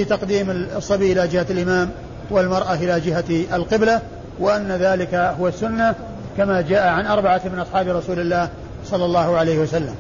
تقديم 0.05 0.51
الصبي 0.51 1.13
إلى 1.13 1.29
جهة 1.29 1.47
الإمام. 1.51 1.91
والمرأة 2.31 2.75
إلى 2.75 3.01
جهة 3.01 3.57
القبلة 3.57 4.03
وأن 4.39 4.73
ذلك 4.73 5.15
هو 5.15 5.49
السنة 5.49 5.95
كما 6.37 6.61
جاء 6.61 6.89
عن 6.89 7.07
أربعة 7.07 7.41
من 7.45 7.59
أصحاب 7.59 7.89
رسول 7.89 8.21
الله 8.21 8.51
صلى 8.85 9.05
الله 9.05 9.37
عليه 9.37 9.59
وسلم. 9.59 9.95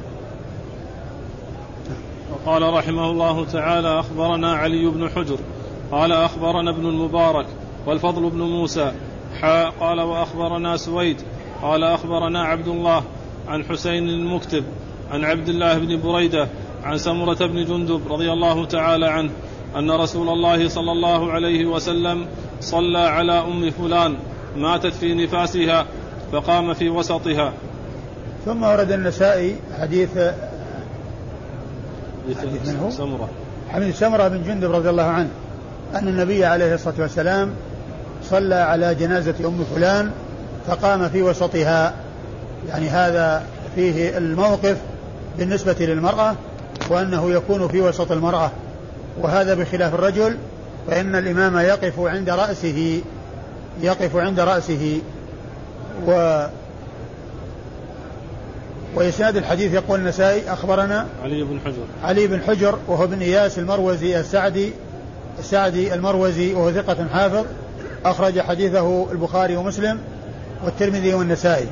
وقال 2.32 2.62
رحمه 2.62 3.10
الله 3.10 3.44
تعالى 3.44 4.00
أخبرنا 4.00 4.52
علي 4.52 4.86
بن 4.86 5.10
حجر 5.10 5.38
قال 5.90 6.12
أخبرنا 6.12 6.70
ابن 6.70 6.86
المبارك 6.86 7.46
والفضل 7.86 8.30
بن 8.30 8.38
موسى 8.38 8.92
حاء 9.40 9.70
قال 9.80 10.00
وأخبرنا 10.00 10.76
سويد 10.76 11.16
قال 11.62 11.84
أخبرنا 11.84 12.42
عبد 12.42 12.68
الله 12.68 13.02
عن 13.48 13.64
حسين 13.64 14.08
المكتب 14.08 14.64
عن 15.10 15.24
عبد 15.24 15.48
الله 15.48 15.78
بن 15.78 16.00
بريدة 16.00 16.48
عن 16.84 16.98
سمرة 16.98 17.46
بن 17.46 17.64
جندب 17.64 18.12
رضي 18.12 18.32
الله 18.32 18.64
تعالى 18.64 19.06
عنه 19.06 19.30
أن 19.76 19.90
رسول 19.90 20.28
الله 20.28 20.68
صلى 20.68 20.92
الله 20.92 21.32
عليه 21.32 21.66
وسلم 21.66 22.26
صلى 22.60 22.98
على 22.98 23.32
أم 23.32 23.70
فلان 23.70 24.16
ماتت 24.56 24.94
في 24.94 25.14
نفاسها 25.14 25.86
فقام 26.32 26.74
في 26.74 26.90
وسطها. 26.90 27.52
ثم 28.44 28.62
ورد 28.62 28.92
النسائي 28.92 29.56
حديث 29.80 30.10
حديث 32.38 32.68
من 32.68 32.80
هو؟ 32.82 32.90
سمرة. 32.90 33.28
حديث 33.68 33.98
سمرة 33.98 34.28
بن 34.28 34.42
جندب 34.42 34.72
رضي 34.72 34.90
الله 34.90 35.02
عنه 35.02 35.28
أن 35.94 36.08
النبي 36.08 36.44
عليه 36.44 36.74
الصلاة 36.74 36.94
والسلام 36.98 37.50
صلى 38.24 38.54
على 38.54 38.94
جنازة 38.94 39.34
أم 39.44 39.64
فلان 39.74 40.10
فقام 40.66 41.08
في 41.08 41.22
وسطها. 41.22 41.94
يعني 42.68 42.88
هذا 42.88 43.46
فيه 43.74 44.18
الموقف 44.18 44.76
بالنسبة 45.38 45.76
للمرأة 45.80 46.34
وأنه 46.90 47.30
يكون 47.30 47.68
في 47.68 47.80
وسط 47.80 48.12
المرأة. 48.12 48.50
وهذا 49.22 49.54
بخلاف 49.54 49.94
الرجل 49.94 50.36
فإن 50.86 51.16
الإمام 51.16 51.58
يقف 51.58 52.00
عند 52.00 52.30
رأسه 52.30 53.00
يقف 53.82 54.16
عند 54.16 54.40
رأسه 54.40 55.00
و 56.06 56.44
وإسناد 58.94 59.36
الحديث 59.36 59.74
يقول 59.74 60.00
النسائي 60.00 60.52
أخبرنا 60.52 61.06
علي 61.24 61.42
بن 61.42 61.60
حجر. 61.64 61.84
علي 62.04 62.26
بن 62.26 62.42
حجر 62.42 62.78
وهو 62.88 63.06
بن 63.06 63.20
إياس 63.20 63.58
المروزي 63.58 64.20
السعدي 64.20 64.72
السعدي 65.38 65.94
المروزي 65.94 66.54
وهو 66.54 66.72
ثقة 66.72 67.06
حافظ 67.12 67.44
أخرج 68.04 68.40
حديثه 68.40 69.12
البخاري 69.12 69.56
ومسلم 69.56 69.98
والترمذي 70.64 71.14
والنسائي. 71.14 71.66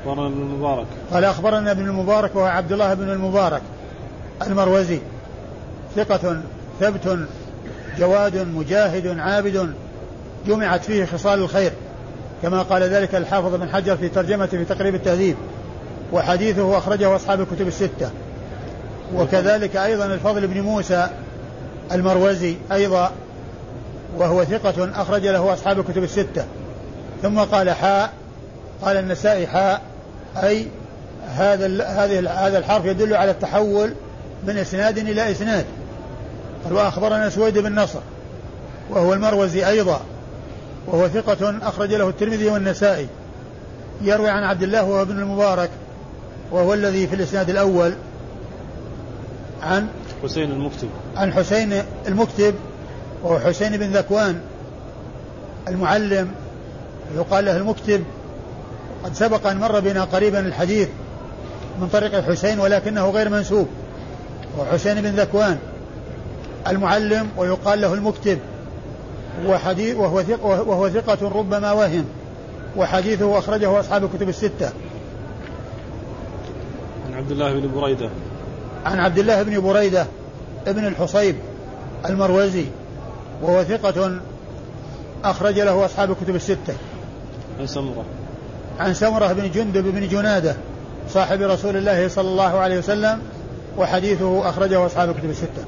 أخبرنا 0.00 0.26
ابن 0.26 0.40
المبارك. 0.40 0.86
قال 1.12 1.24
أخبرنا 1.24 1.70
ابن 1.70 1.84
المبارك 1.84 2.36
وهو 2.36 2.44
عبد 2.44 2.72
الله 2.72 2.94
بن 2.94 3.10
المبارك 3.10 3.62
المروزي. 4.46 5.00
ثقة 5.96 6.40
ثبت 6.80 7.18
جواد 7.98 8.36
مجاهد 8.36 9.18
عابد 9.18 9.74
جمعت 10.46 10.84
فيه 10.84 11.04
خصال 11.04 11.38
الخير 11.38 11.72
كما 12.42 12.62
قال 12.62 12.82
ذلك 12.82 13.14
الحافظ 13.14 13.54
بن 13.54 13.68
حجر 13.68 13.96
في 13.96 14.08
ترجمته 14.08 14.58
في 14.58 14.64
تقريب 14.64 14.94
التهذيب 14.94 15.36
وحديثه 16.12 16.78
أخرجه 16.78 17.16
أصحاب 17.16 17.40
الكتب 17.40 17.68
الستة. 17.68 18.10
وكذلك 19.14 19.76
أيضا 19.76 20.06
الفضل 20.06 20.46
بن 20.46 20.60
موسى 20.60 21.08
المروزي 21.92 22.56
أيضا 22.72 23.12
وهو 24.16 24.44
ثقة 24.44 25.02
أخرج 25.02 25.26
له 25.26 25.52
أصحاب 25.54 25.80
الكتب 25.80 26.02
الستة. 26.02 26.44
ثم 27.22 27.38
قال 27.38 27.70
حاء 27.70 28.12
قال 28.82 28.96
النسائي 28.96 29.46
حاء 29.46 29.82
أي 30.42 30.66
هذا 31.36 31.66
هذه 31.84 32.46
هذا 32.46 32.58
الحرف 32.58 32.84
يدل 32.84 33.14
على 33.14 33.30
التحول 33.30 33.92
من 34.46 34.56
إسناد 34.56 34.98
إلى 34.98 35.30
إسناد. 35.30 35.64
قال 36.64 36.72
وأخبرنا 36.72 37.28
سويد 37.28 37.58
بن 37.58 37.78
نصر 37.78 38.00
وهو 38.90 39.14
المروزي 39.14 39.68
أيضا 39.68 40.00
وهو 40.86 41.08
ثقة 41.08 41.58
أخرج 41.62 41.94
له 41.94 42.08
الترمذي 42.08 42.46
والنسائي 42.46 43.06
يروي 44.02 44.28
عن 44.28 44.42
عبد 44.42 44.62
الله 44.62 44.84
وهو 44.84 45.02
ابن 45.02 45.18
المبارك 45.18 45.70
وهو 46.52 46.74
الذي 46.74 47.06
في 47.06 47.14
الإسناد 47.14 47.50
الأول 47.50 47.92
عن 49.62 49.88
حسين 50.22 50.50
المكتب. 50.50 50.88
عن 51.16 51.32
حسين 51.32 51.82
المكتب 52.08 52.54
وهو 53.22 53.38
حسين 53.38 53.76
بن 53.76 53.90
ذكوان 53.90 54.40
المعلم 55.68 56.30
يقال 57.16 57.44
له 57.44 57.56
المكتب. 57.56 58.04
قد 59.04 59.14
سبق 59.14 59.46
أن 59.46 59.56
مر 59.56 59.80
بنا 59.80 60.04
قريبا 60.04 60.40
الحديث 60.40 60.88
من 61.80 61.88
طريق 61.88 62.20
حسين 62.20 62.60
ولكنه 62.60 63.10
غير 63.10 63.28
منسوب 63.28 63.68
وحسين 64.58 65.00
بن 65.02 65.08
ذكوان. 65.08 65.58
المعلم 66.68 67.28
ويقال 67.36 67.80
له 67.80 67.94
المكتب. 67.94 68.38
وحديث 69.46 69.96
وهو 69.96 70.22
ثقة, 70.22 70.62
وهو 70.62 70.88
ثقة 70.88 71.28
ربما 71.28 71.72
وهم. 71.72 72.04
وحديثه 72.76 73.38
أخرجه 73.38 73.80
أصحاب 73.80 74.04
الكتب 74.04 74.28
الستة. 74.28 74.70
عن 77.06 77.14
عبد 77.14 77.30
الله 77.30 77.52
بن 77.52 77.80
بريدة. 77.80 78.10
عن 78.84 79.00
عبد 79.00 79.18
الله 79.18 79.42
بن 79.42 79.60
بريدة 79.60 80.06
ابن 80.66 80.86
الحصيب 80.86 81.36
المروزي. 82.06 82.64
وهو 83.42 83.64
ثقة 83.64 84.20
أخرج 85.24 85.60
له 85.60 85.84
أصحاب 85.84 86.10
الكتب 86.10 86.34
الستة. 86.34 86.74
عن 87.60 87.66
سمرة. 87.66 88.04
عن 88.78 88.94
سمرة 88.94 89.32
بن 89.32 89.50
جندب 89.50 89.84
بن 89.84 90.08
جنادة 90.08 90.56
صاحب 91.08 91.40
رسول 91.40 91.76
الله 91.76 92.08
صلى 92.08 92.28
الله 92.28 92.58
عليه 92.58 92.78
وسلم. 92.78 93.20
وحديثه 93.78 94.48
أخرجه 94.48 94.86
أصحاب 94.86 95.10
الكتب 95.10 95.30
الستة. 95.30 95.64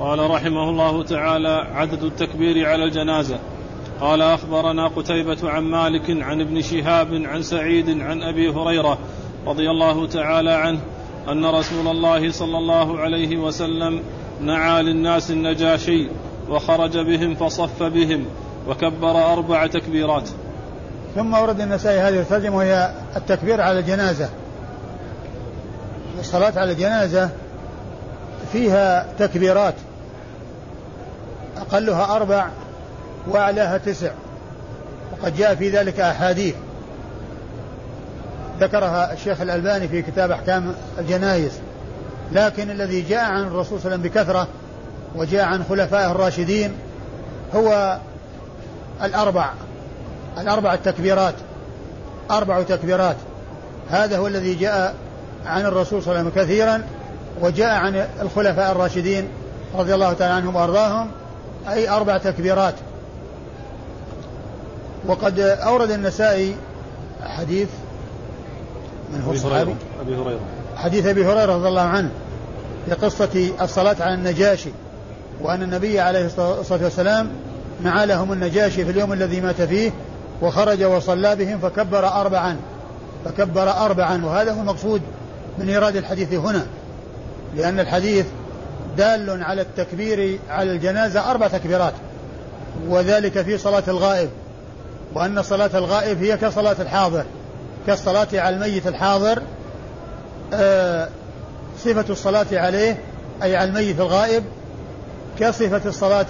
قال 0.00 0.30
رحمه 0.30 0.70
الله 0.70 1.04
تعالى 1.04 1.66
عدد 1.74 2.02
التكبير 2.02 2.68
على 2.68 2.84
الجنازة. 2.84 3.38
قال 4.00 4.22
أخبرنا 4.22 4.88
قتيبة 4.88 5.50
عن 5.50 5.62
مالك 5.62 6.22
عن 6.22 6.40
ابن 6.40 6.62
شهاب 6.62 7.22
عن 7.24 7.42
سعيد 7.42 8.00
عن 8.00 8.22
أبي 8.22 8.48
هريرة 8.48 8.98
رضي 9.46 9.70
الله 9.70 10.06
تعالى 10.06 10.50
عنه 10.50 10.80
أن 11.28 11.44
رسول 11.44 11.88
الله 11.88 12.32
صلى 12.32 12.58
الله 12.58 12.98
عليه 12.98 13.36
وسلم 13.36 14.02
نعى 14.40 14.82
للناس 14.82 15.30
النجاشي 15.30 16.08
وخرج 16.48 16.98
بهم 16.98 17.34
فصف 17.34 17.82
بهم 17.82 18.24
وكبر 18.68 19.32
أربع 19.32 19.66
تكبيرات. 19.66 20.28
ثم 21.14 21.34
ورد 21.34 21.60
النسائي 21.60 21.98
هذه 21.98 22.20
الترجمة 22.20 22.56
وهي 22.56 22.94
التكبير 23.16 23.60
على 23.60 23.78
الجنازة. 23.78 24.28
الصلاة 26.20 26.58
على 26.58 26.72
الجنازة 26.72 27.30
فيها 28.52 29.12
تكبيرات. 29.18 29.74
أقلها 31.60 32.16
أربع 32.16 32.46
وأعلاها 33.28 33.78
تسع. 33.78 34.10
وقد 35.12 35.36
جاء 35.36 35.54
في 35.54 35.70
ذلك 35.70 36.00
أحاديث. 36.00 36.54
ذكرها 38.60 39.12
الشيخ 39.12 39.40
الألباني 39.40 39.88
في 39.88 40.02
كتاب 40.02 40.30
أحكام 40.30 40.74
الجنائز 40.98 41.52
لكن 42.32 42.70
الذي 42.70 43.00
جاء 43.02 43.24
عن 43.24 43.42
الرسول 43.42 43.80
صلى 43.80 43.94
الله 43.94 43.96
عليه 43.96 43.96
وسلم 43.96 44.02
بكثرة 44.02 44.48
وجاء 45.14 45.44
عن 45.44 45.64
خلفائه 45.64 46.10
الراشدين 46.10 46.72
هو 47.54 47.98
الأربع. 49.02 49.50
الأربع 50.38 50.74
التكبيرات. 50.74 51.34
أربع 52.30 52.62
تكبيرات. 52.62 53.16
هذا 53.90 54.18
هو 54.18 54.26
الذي 54.26 54.54
جاء 54.54 54.94
عن 55.46 55.66
الرسول 55.66 56.02
صلى 56.02 56.12
الله 56.12 56.20
عليه 56.20 56.30
وسلم 56.30 56.44
كثيرا 56.44 56.82
وجاء 57.40 57.74
عن 57.74 58.06
الخلفاء 58.20 58.72
الراشدين 58.72 59.28
رضي 59.74 59.94
الله 59.94 60.12
تعالى 60.12 60.34
عنهم 60.34 60.56
وأرضاهم. 60.56 61.10
أي 61.68 61.88
أربع 61.88 62.18
تكبيرات. 62.18 62.74
وقد 65.06 65.40
أورد 65.40 65.90
النسائي 65.90 66.56
حديث 67.22 67.68
من 69.12 69.22
هو 69.22 69.32
الصحابي؟ 69.32 69.74
أبي 70.00 70.16
هريرة. 70.16 70.40
حديث 70.76 71.06
أبي 71.06 71.26
هريرة 71.26 71.56
رضي 71.56 71.68
الله 71.68 71.82
عنه 71.82 72.10
في 72.86 72.94
قصة 72.94 73.50
الصلاة 73.60 73.96
على 74.00 74.14
النجاشي 74.14 74.70
وأن 75.40 75.62
النبي 75.62 76.00
عليه 76.00 76.26
الصلاة 76.26 76.84
والسلام 76.84 77.30
نعى 77.82 78.06
لهم 78.06 78.32
النجاشي 78.32 78.84
في 78.84 78.90
اليوم 78.90 79.12
الذي 79.12 79.40
مات 79.40 79.62
فيه 79.62 79.90
وخرج 80.42 80.84
وصلى 80.84 81.36
بهم 81.36 81.58
فكبر 81.58 82.06
أربعا. 82.06 82.56
فكبر 83.24 83.70
أربعا. 83.70 84.24
وهذا 84.24 84.52
هو 84.52 84.60
المقصود 84.60 85.02
من 85.58 85.68
إيراد 85.68 85.96
الحديث 85.96 86.34
هنا 86.34 86.66
لأن 87.56 87.80
الحديث 87.80 88.26
دال 88.96 89.42
على 89.44 89.62
التكبير 89.62 90.38
على 90.48 90.72
الجنازة 90.72 91.30
أربع 91.30 91.48
تكبيرات 91.48 91.94
وذلك 92.88 93.42
في 93.42 93.58
صلاة 93.58 93.82
الغائب 93.88 94.28
وأن 95.14 95.42
صلاة 95.42 95.70
الغائب 95.74 96.22
هي 96.22 96.36
كصلاة 96.36 96.76
الحاضر 96.80 97.24
كالصلاة 97.86 98.28
على 98.34 98.56
الميت 98.56 98.86
الحاضر 98.86 99.42
آه 100.54 101.08
صفة 101.78 102.04
الصلاة 102.10 102.46
عليه 102.52 102.98
أي 103.42 103.56
على 103.56 103.70
الميت 103.70 104.00
الغائب 104.00 104.44
كصفة 105.40 105.80
الصلاة 105.86 106.26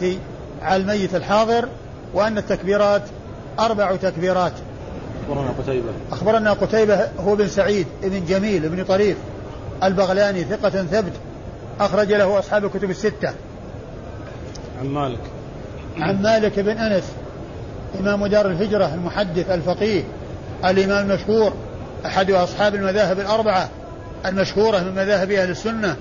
على 0.62 0.83
الميت 0.83 1.14
الحاضر 1.14 1.69
وأن 2.14 2.38
التكبيرات 2.38 3.02
أربع 3.59 3.97
تكبيرات. 3.97 4.52
أخبرنا 5.29 5.50
قتيبة. 5.59 5.88
أخبرنا 6.12 6.52
قتيبة 6.52 7.09
هو 7.26 7.37
بن 7.37 7.49
سعيد 7.49 7.87
بن 8.02 8.25
جميل 8.25 8.69
بن 8.69 8.85
طريف 8.85 9.17
البغلاني 9.83 10.45
ثقة 10.45 10.71
ثبت 10.71 11.12
أخرج 11.81 12.13
له 12.13 12.39
أصحاب 12.39 12.64
الكتب 12.64 12.90
الستة. 12.90 13.35
عن 14.81 14.87
مالك. 14.87 15.21
عن 15.99 16.23
مالك 16.23 16.61
بن 16.61 16.79
أنس 16.79 17.05
إمام 18.01 18.27
دار 18.27 18.47
الهجرة 18.47 18.95
المحدث 18.95 19.51
الفقيه 19.51 20.03
الإمام 20.64 21.11
المشهور 21.11 21.53
أحد 22.07 22.31
أصحاب 22.31 22.75
المذاهب 22.75 23.21
الأربعة 23.21 23.69
المشهورة 24.27 24.79
من 24.79 24.95
مذاهب 24.95 25.31
أهل 25.31 25.51
السنة 25.51 25.97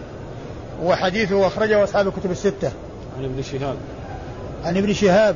وحديثه 0.84 1.48
أخرجه 1.48 1.84
أصحاب 1.84 2.08
الكتب 2.08 2.32
الستة. 2.32 2.72
عن 3.18 3.24
ابن 3.24 3.42
شهاب. 3.42 3.76
عن 4.65 4.78
ابن 4.78 4.94
شهاب 4.94 5.36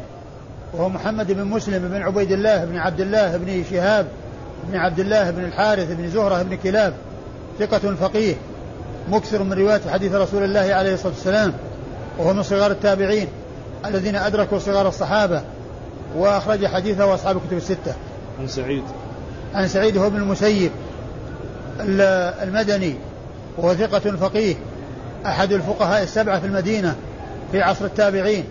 وهو 0.74 0.90
محمد 0.90 1.32
بن 1.32 1.44
مسلم 1.44 1.88
بن 1.88 2.02
عبيد 2.02 2.32
الله 2.32 2.66
بن 2.66 2.78
عبد 2.78 3.02
الله 3.02 3.38
بن 3.38 3.64
شهاب 3.72 4.08
بن 4.70 4.78
عبد 4.78 5.00
الله 5.00 5.32
بن 5.32 5.44
الحارث 5.44 5.92
بن 5.92 6.10
زهرة 6.10 6.44
بن 6.44 6.58
كلاب 6.58 6.94
ثقة 7.60 7.96
فقيه. 7.96 8.36
مكثر 9.10 9.44
من 9.44 9.54
رواية 9.54 9.82
حديث 9.92 10.14
رسول 10.14 10.44
الله 10.44 10.74
عليه 10.74 10.94
الصلاة 10.94 11.14
والسلام 11.14 11.54
وهو 12.18 12.34
من 12.34 12.44
صغار 12.44 12.72
التابعين 12.72 13.28
الذين 13.86 14.16
أدركوا 14.16 14.60
صغار 14.60 14.88
الصحابة 14.88 15.42
وأخرج 16.16 16.66
حديثه 16.66 17.14
أصحاب 17.14 17.38
الكتب 17.38 17.58
الستة. 17.58 17.94
عن 18.40 18.48
سعيد. 18.48 18.84
عن 19.56 19.68
سعيد 19.68 19.98
هو 19.98 20.10
بن 20.10 20.18
المسيب 20.18 20.72
المدني 21.80 22.96
وهو 23.58 23.74
ثقة 23.74 24.00
فقيه 24.00 24.56
أحد 25.26 25.52
الفقهاء 25.52 26.04
السبعة 26.04 26.40
في 26.40 26.48
المدينة 26.48 26.96
في 27.52 27.62
عصر 27.62 27.86
التابعين 27.86 28.44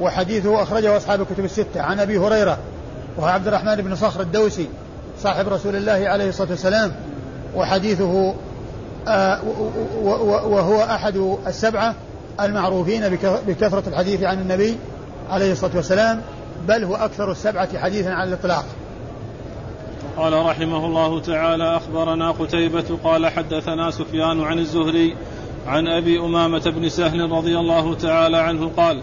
وحديثه 0.00 0.62
أخرجه 0.62 0.96
أصحاب 0.96 1.20
الكتب 1.20 1.44
الستة. 1.44 1.82
عن 1.82 2.00
أبي 2.00 2.18
هريرة 2.18 2.58
وهو 3.16 3.26
عبد 3.26 3.46
الرحمن 3.46 3.74
بن 3.74 3.96
صخر 3.96 4.20
الدوسي 4.20 4.68
صاحب 5.22 5.48
رسول 5.48 5.76
الله 5.76 6.08
عليه 6.08 6.28
الصلاة 6.28 6.50
والسلام 6.50 6.92
وحديثه 7.54 8.34
وهو 10.46 10.82
أحد 10.82 11.36
السبعة 11.46 11.94
المعروفين 12.40 13.08
بكثرة 13.46 13.88
الحديث 13.88 14.22
عن 14.22 14.38
النبي 14.38 14.76
عليه 15.30 15.52
الصلاة 15.52 15.76
والسلام 15.76 16.22
بل 16.68 16.84
هو 16.84 16.94
أكثر 16.94 17.30
السبعة 17.30 17.78
حديثا 17.78 18.08
على 18.08 18.28
الإطلاق. 18.28 18.64
قال 20.16 20.46
رحمه 20.46 20.86
الله 20.86 21.20
تعالى 21.20 21.76
أخبرنا 21.76 22.30
قتيبة 22.30 22.98
قال 23.04 23.26
حدثنا 23.26 23.90
سفيان 23.90 24.40
عن 24.40 24.58
الزهري 24.58 25.16
عن 25.66 25.88
أبي 25.88 26.20
أمامة 26.20 26.72
بن 26.76 26.88
سهل 26.88 27.30
رضي 27.30 27.58
الله 27.58 27.94
تعالى 27.94 28.36
عنه 28.36 28.70
قال 28.76 29.02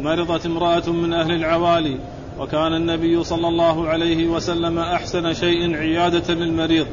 مرضت 0.00 0.46
امرأة 0.46 0.90
من 0.90 1.12
أهل 1.12 1.32
العوالي 1.32 1.98
وكان 2.38 2.74
النبي 2.74 3.24
صلى 3.24 3.48
الله 3.48 3.88
عليه 3.88 4.26
وسلم 4.26 4.78
أحسن 4.78 5.32
شيء 5.34 5.76
عيادة 5.76 6.34
للمريض 6.34 6.86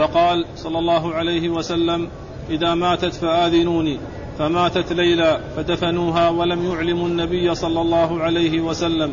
فقال 0.00 0.44
صلى 0.56 0.78
الله 0.78 1.14
عليه 1.14 1.48
وسلم 1.48 2.08
إذا 2.50 2.74
ماتت 2.74 3.14
فآذنوني 3.14 3.98
فماتت 4.38 4.92
ليلى 4.92 5.40
فدفنوها 5.56 6.28
ولم 6.28 6.72
يعلموا 6.72 7.08
النبي 7.08 7.54
صلى 7.54 7.80
الله 7.80 8.20
عليه 8.20 8.60
وسلم. 8.60 9.12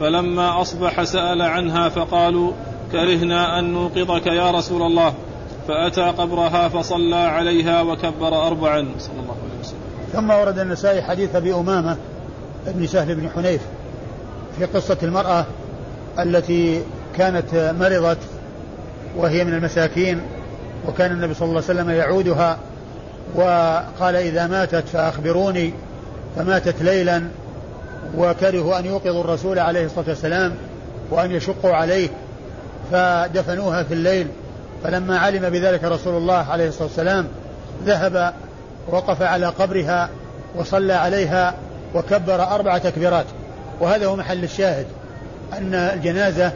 فلما 0.00 0.60
أصبح 0.60 1.02
سأل 1.02 1.42
عنها 1.42 1.88
فقالوا 1.88 2.52
كرهنا 2.92 3.58
أن 3.58 3.72
نوقظك 3.72 4.26
يا 4.26 4.50
رسول 4.50 4.82
الله. 4.82 5.14
فأتى 5.68 6.02
قبرها 6.02 6.68
فصلى 6.68 7.16
عليها 7.16 7.82
وكبر 7.82 8.46
أربعا. 8.46 8.88
صلى 8.98 9.20
الله 9.22 9.36
عليه 9.42 9.60
وسلم. 9.60 9.80
ثم 10.12 10.30
ورد 10.30 10.58
النسائي 10.58 11.02
حديث 11.02 11.34
أبي 11.36 11.54
أمامة 11.54 11.96
بن 12.66 12.86
سهل 12.86 13.14
بن 13.14 13.30
حنيف 13.30 13.60
في 14.58 14.64
قصة 14.64 14.98
المرأة 15.02 15.46
التي 16.18 16.82
كانت 17.16 17.74
مرضت 17.80 18.18
وهي 19.16 19.44
من 19.44 19.54
المساكين 19.54 20.20
وكان 20.88 21.12
النبي 21.12 21.34
صلى 21.34 21.48
الله 21.48 21.62
عليه 21.68 21.80
وسلم 21.80 21.90
يعودها 21.90 22.58
وقال 23.34 24.16
إذا 24.16 24.46
ماتت 24.46 24.88
فأخبروني 24.88 25.72
فماتت 26.36 26.82
ليلا 26.82 27.22
وكرهوا 28.16 28.78
أن 28.78 28.86
يوقظوا 28.86 29.20
الرسول 29.20 29.58
عليه 29.58 29.86
الصلاة 29.86 30.04
والسلام 30.08 30.54
وأن 31.10 31.30
يشقوا 31.30 31.72
عليه 31.72 32.08
فدفنوها 32.92 33.82
في 33.82 33.94
الليل. 33.94 34.26
فلما 34.84 35.18
علم 35.18 35.50
بذلك 35.50 35.84
رسول 35.84 36.16
الله 36.16 36.34
عليه 36.50 36.68
الصلاة 36.68 36.88
والسلام 36.88 37.26
ذهب 37.84 38.34
وقف 38.88 39.22
على 39.22 39.46
قبرها 39.46 40.08
وصلى 40.56 40.92
عليها 40.92 41.54
وكبر 41.94 42.42
أربع 42.42 42.78
تكبيرات. 42.78 43.26
وهذا 43.80 44.06
هو 44.06 44.16
محل 44.16 44.44
الشاهد 44.44 44.86
أن 45.52 45.74
الجنازة 45.74 46.52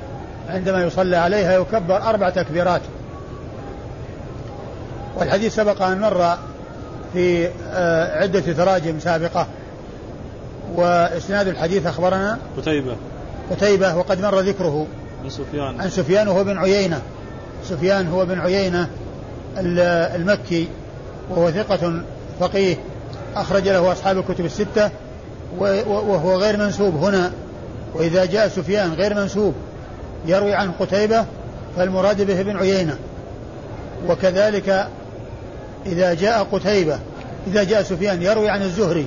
عندما 0.50 0.84
يصلى 0.84 1.16
عليها 1.16 1.58
يكبر 1.58 1.96
أربع 1.96 2.30
تكبيرات. 2.30 2.80
والحديث 5.16 5.54
سبق 5.54 5.82
أن 5.82 6.00
مر 6.00 6.36
في 7.12 7.48
آه، 7.72 8.22
عدة 8.22 8.40
تراجم 8.40 9.00
سابقة. 9.00 9.46
وإسناد 10.74 11.48
الحديث 11.48 11.86
أخبرنا 11.86 12.38
قتيبة. 12.56 12.96
قتيبة 13.50 13.96
وقد 13.96 14.22
مر 14.22 14.40
ذكره. 14.40 14.86
عن 15.24 15.30
سفيان. 15.30 15.80
عن 15.80 15.90
سفيان 15.90 16.28
وهو 16.28 16.44
بن 16.44 16.58
عيينة. 16.58 17.02
سفيان 17.64 18.08
هو 18.08 18.26
بن 18.26 18.40
عيينة 18.40 18.88
المكي 19.56 20.68
وهو 21.30 21.50
ثقة 21.50 22.02
فقيه. 22.40 22.76
أخرج 23.36 23.68
له 23.68 23.92
أصحاب 23.92 24.18
الكتب 24.18 24.44
الستة 24.44 24.90
وهو 25.58 26.36
غير 26.36 26.56
منسوب 26.56 26.96
هنا. 26.96 27.32
وإذا 27.94 28.24
جاء 28.24 28.48
سفيان 28.48 28.92
غير 28.92 29.14
منسوب. 29.14 29.54
يروي 30.26 30.54
عن 30.54 30.72
قتيبة 30.72 31.24
فالمراد 31.76 32.22
به 32.22 32.40
ابن 32.40 32.56
عيينة. 32.56 32.96
وكذلك 34.08 34.88
إذا 35.86 36.14
جاء 36.14 36.46
قتيبة 36.52 36.98
إذا 37.46 37.64
جاء 37.64 37.82
سفيان 37.82 38.22
يروي 38.22 38.48
عن 38.48 38.62
الزهري 38.62 39.06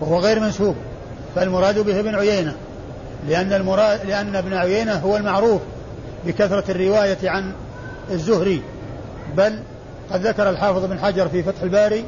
وهو 0.00 0.18
غير 0.18 0.40
منسوب 0.40 0.74
فالمراد 1.34 1.78
به 1.78 2.00
ابن 2.00 2.14
عيينة 2.14 2.54
لأن 3.28 3.52
المراد 3.52 4.06
لأن 4.06 4.36
ابن 4.36 4.54
عيينة 4.54 4.94
هو 4.94 5.16
المعروف 5.16 5.60
بكثرة 6.26 6.64
الرواية 6.68 7.18
عن 7.24 7.52
الزهري. 8.10 8.62
بل 9.36 9.58
قد 10.12 10.26
ذكر 10.26 10.50
الحافظ 10.50 10.84
بن 10.84 10.98
حجر 10.98 11.28
في 11.28 11.42
فتح 11.42 11.62
الباري 11.62 12.04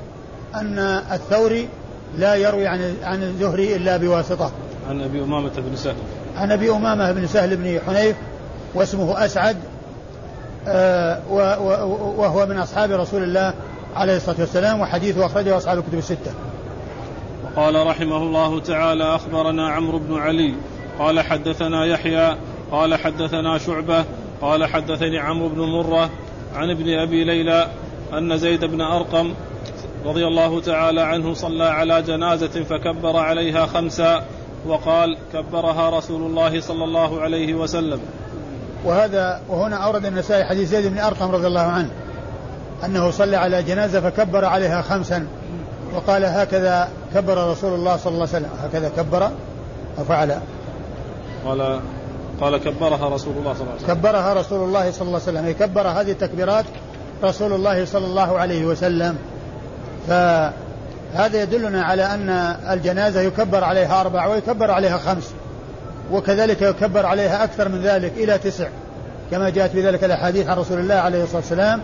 أن 0.54 0.78
الثوري 1.12 1.68
لا 2.18 2.35
يروي 2.35 2.66
عن 2.66 2.94
عن 3.02 3.22
الزهري 3.22 3.76
إلا 3.76 3.96
بواسطة. 3.96 4.50
عن 4.88 5.00
أبي 5.00 5.22
أمامة 5.22 5.52
بن 5.57 5.76
سهل 5.76 5.96
عن 6.38 6.53
أبي 6.53 6.70
أمامة 6.70 7.12
بن 7.12 7.27
سهل 7.27 7.57
بن 7.57 7.81
حنيف 7.87 8.16
واسمه 8.74 9.24
أسعد 9.24 9.57
آه 10.68 11.20
وهو 12.18 12.46
من 12.46 12.59
أصحاب 12.59 12.90
رسول 12.90 13.22
الله 13.22 13.55
عليه 13.96 14.16
الصلاة 14.16 14.37
والسلام 14.40 14.81
وحديثه 14.81 15.27
أخرجه 15.27 15.57
أصحاب 15.57 15.79
الكتب 15.79 15.98
الستة. 15.98 16.31
وقال 17.44 17.87
رحمه 17.87 18.16
الله 18.16 18.61
تعالى 18.61 19.14
أخبرنا 19.14 19.68
عمرو 19.68 19.98
بن 19.98 20.18
علي. 20.18 20.55
قال 20.98 21.20
حدثنا 21.20 21.85
يحيى 21.85 22.37
قال 22.70 22.94
حدثنا 22.94 23.59
شعبة 23.59 24.05
قال 24.40 24.66
حدثني 24.66 25.18
عمرو 25.18 25.48
بن 25.48 25.61
مرة 25.61 26.11
عن 26.55 26.70
ابن 26.70 26.98
أبي 26.98 27.24
ليلى 27.24 27.68
أن 28.12 28.38
زيد 28.38 28.64
بن 28.64 28.81
أرقم 28.81 29.35
رضي 30.05 30.27
الله 30.27 30.61
تعالى 30.61 31.01
عنه 31.01 31.35
صلى 31.35 31.64
على 31.64 32.03
جنازة 32.03 32.64
فكبر 32.64 33.16
عليها 33.16 33.66
خمسا 33.66 34.24
وقال 34.66 35.16
كبرها 35.33 35.99
رسول 35.99 36.23
الله 36.23 36.61
صلى 36.61 36.85
الله 36.85 37.21
عليه 37.21 37.55
وسلم. 37.55 38.01
وهذا 38.85 39.40
وهنا 39.49 39.77
أورد 39.77 40.07
النسائي 40.07 40.44
حديث 40.44 40.68
زيد 40.68 40.87
بن 40.87 40.99
أرقم 40.99 41.31
رضي 41.31 41.47
الله 41.47 41.61
عنه 41.61 41.90
أنه 42.85 43.11
صلى 43.11 43.37
على 43.37 43.62
جنازة 43.62 44.01
فكبر 44.01 44.44
عليها 44.44 44.83
خمسا 44.83 45.27
وقال 45.94 46.25
هكذا 46.25 46.88
كبر 47.14 47.51
رسول 47.51 47.75
الله 47.75 47.97
صلى 47.97 48.12
الله 48.12 48.29
عليه 48.29 48.38
وسلم 48.38 48.51
هكذا 48.62 48.88
كبر 48.97 49.31
وفعل 49.99 50.38
قال 51.44 51.81
قال 52.40 52.57
كبرها 52.57 53.09
رسول 53.09 53.37
الله 53.37 53.53
صلى 53.55 53.62
الله 53.62 53.73
عليه 53.73 53.85
وسلم. 53.85 53.94
كبرها 53.94 54.35
رسول 54.35 54.68
الله 54.68 54.90
صلى 54.90 55.09
الله 55.09 55.21
عليه 55.27 55.38
وسلم 55.38 55.53
كبر 55.53 55.88
هذه 55.88 56.11
التكبيرات 56.11 56.64
رسول 57.25 57.53
الله 57.53 57.85
صلى 57.85 58.07
الله 58.07 58.38
عليه 58.38 58.66
وسلم. 58.66 59.16
فهذا 61.14 61.42
يدلنا 61.42 61.83
على 61.83 62.03
أن 62.03 62.31
الجنازة 62.71 63.21
يكبر 63.21 63.64
عليها 63.64 64.01
أربع 64.01 64.27
ويكبر 64.27 64.71
عليها 64.71 64.99
خمس 64.99 65.31
وكذلك 66.12 66.62
يكبر 66.62 67.07
عليها 67.07 67.44
أكثر 67.44 67.68
من 67.68 67.83
ذلك 67.83 68.12
إلى 68.16 68.38
تسع 68.38 68.68
كما 69.31 69.51
جاءت 69.51 69.77
بذلك 69.77 70.05
الأحاديث 70.05 70.49
عن 70.49 70.57
رسول 70.57 70.79
الله 70.79 70.94
عليه 70.94 71.23
الصلاة 71.23 71.40
والسلام. 71.40 71.81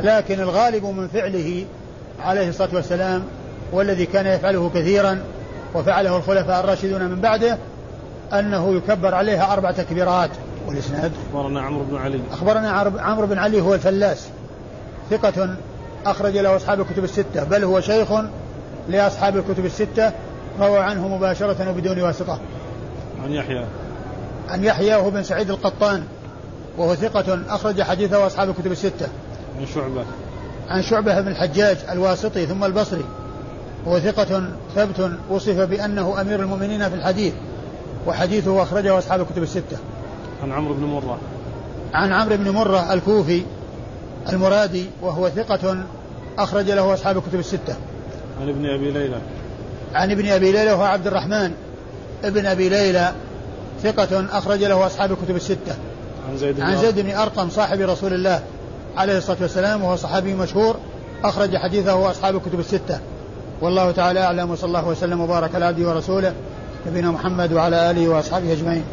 لكن 0.00 0.40
الغالب 0.40 0.84
من 0.84 1.08
فعله 1.08 1.64
عليه 2.24 2.48
الصلاة 2.48 2.68
والسلام 2.72 3.22
والذي 3.72 4.06
كان 4.06 4.26
يفعله 4.26 4.70
كثيرا 4.74 5.20
وفعله 5.74 6.16
الخلفاء 6.16 6.60
الراشدون 6.60 7.02
من 7.02 7.20
بعده 7.20 7.58
أنه 8.32 8.76
يكبر 8.76 9.14
عليها 9.14 9.52
أربع 9.52 9.70
تكبيرات. 9.70 10.30
والإسناد؟ 10.68 11.12
أخبرنا 11.28 11.60
عمرو 11.60 11.84
بن 11.84 11.96
علي. 11.96 12.20
أخبرنا 12.32 12.70
عمرو 12.98 13.26
بن 13.26 13.38
علي 13.38 13.60
هو 13.60 13.74
الفلاس 13.74 14.26
ثقة 15.10 15.56
أخرج 16.06 16.38
له 16.38 16.56
أصحاب 16.56 16.80
الكتب 16.80 17.04
الستة 17.04 17.44
بل 17.44 17.64
هو 17.64 17.80
شيخ 17.80 18.08
لأصحاب 18.88 19.36
الكتب 19.36 19.64
الستة 19.64 20.12
روى 20.60 20.78
عنه 20.78 21.08
مباشرة 21.08 21.70
وبدون 21.70 22.00
واسطة. 22.00 22.40
عن 23.24 23.32
يحيى. 23.32 23.64
عن 24.48 24.64
يحيى 24.64 24.94
وهو 24.94 25.10
بن 25.10 25.22
سعيد 25.22 25.50
القطان 25.50 26.04
وهو 26.78 26.94
ثقة 26.94 27.38
أخرج 27.48 27.82
حديثه 27.82 28.26
أصحاب 28.26 28.48
الكتب 28.48 28.72
الستة. 28.72 29.08
عن 29.60 29.66
شعبة. 29.74 30.04
عن 30.68 30.82
شعبة 30.82 31.20
بن 31.20 31.28
الحجاج 31.28 31.76
الواسطي 31.92 32.46
ثم 32.46 32.64
البصري 32.64 33.04
وهو 33.86 33.98
ثقة 33.98 34.42
ثبت 34.74 35.10
وصف 35.30 35.60
بأنه 35.60 36.20
أمير 36.20 36.40
المؤمنين 36.40 36.88
في 36.88 36.94
الحديث 36.94 37.34
وحديثه 38.06 38.62
أخرجه 38.62 38.98
أصحاب 38.98 39.20
الكتب 39.20 39.42
الستة. 39.42 39.76
عن 40.42 40.52
عمرو 40.52 40.74
بن 40.74 40.84
مرة. 40.84 41.18
عن 41.94 42.12
عمرو 42.12 42.36
بن 42.36 42.50
مرة 42.50 42.92
الكوفي 42.92 43.42
المرادي 44.28 44.86
وهو 45.02 45.28
ثقة 45.28 45.84
أخرج 46.38 46.70
له 46.70 46.94
أصحاب 46.94 47.16
الكتب 47.16 47.38
الستة. 47.38 47.76
عن 48.40 48.48
ابن 48.48 48.66
أبي 48.66 48.90
ليلى. 48.90 49.18
عن 49.94 50.10
ابن 50.10 50.28
أبي 50.28 50.52
ليلى 50.52 50.72
وهو 50.72 50.82
عبد 50.82 51.06
الرحمن 51.06 51.52
ابن 52.24 52.46
أبي 52.46 52.68
ليلى 52.68 53.12
ثقة 53.82 54.38
أخرج 54.38 54.64
له 54.64 54.86
أصحاب 54.86 55.12
الكتب 55.12 55.36
الستة. 55.36 55.74
عن 56.30 56.38
زيد 56.38 56.56
بن 56.56 56.62
عن 56.62 56.76
زيد 56.76 56.98
بن 56.98 57.10
أرقم 57.10 57.50
صاحب 57.50 57.80
رسول 57.80 58.12
الله 58.12 58.42
عليه 58.96 59.18
الصلاة 59.18 59.36
والسلام 59.40 59.84
وهو 59.84 59.96
صحابي 59.96 60.34
مشهور 60.34 60.76
أخرج 61.24 61.56
حديثه 61.56 62.10
أصحاب 62.10 62.36
الكتب 62.36 62.60
الستة. 62.60 63.00
والله 63.60 63.90
تعالى 63.90 64.20
أعلم 64.20 64.50
وصلى 64.50 64.68
الله 64.68 64.88
وسلم 64.88 65.20
وبارك 65.20 65.54
على 65.54 65.64
عبده 65.64 65.88
ورسوله 65.88 66.32
نبينا 66.86 67.10
محمد 67.10 67.52
وعلى 67.52 67.90
آله 67.90 68.08
وأصحابه 68.08 68.52
أجمعين. 68.52 68.84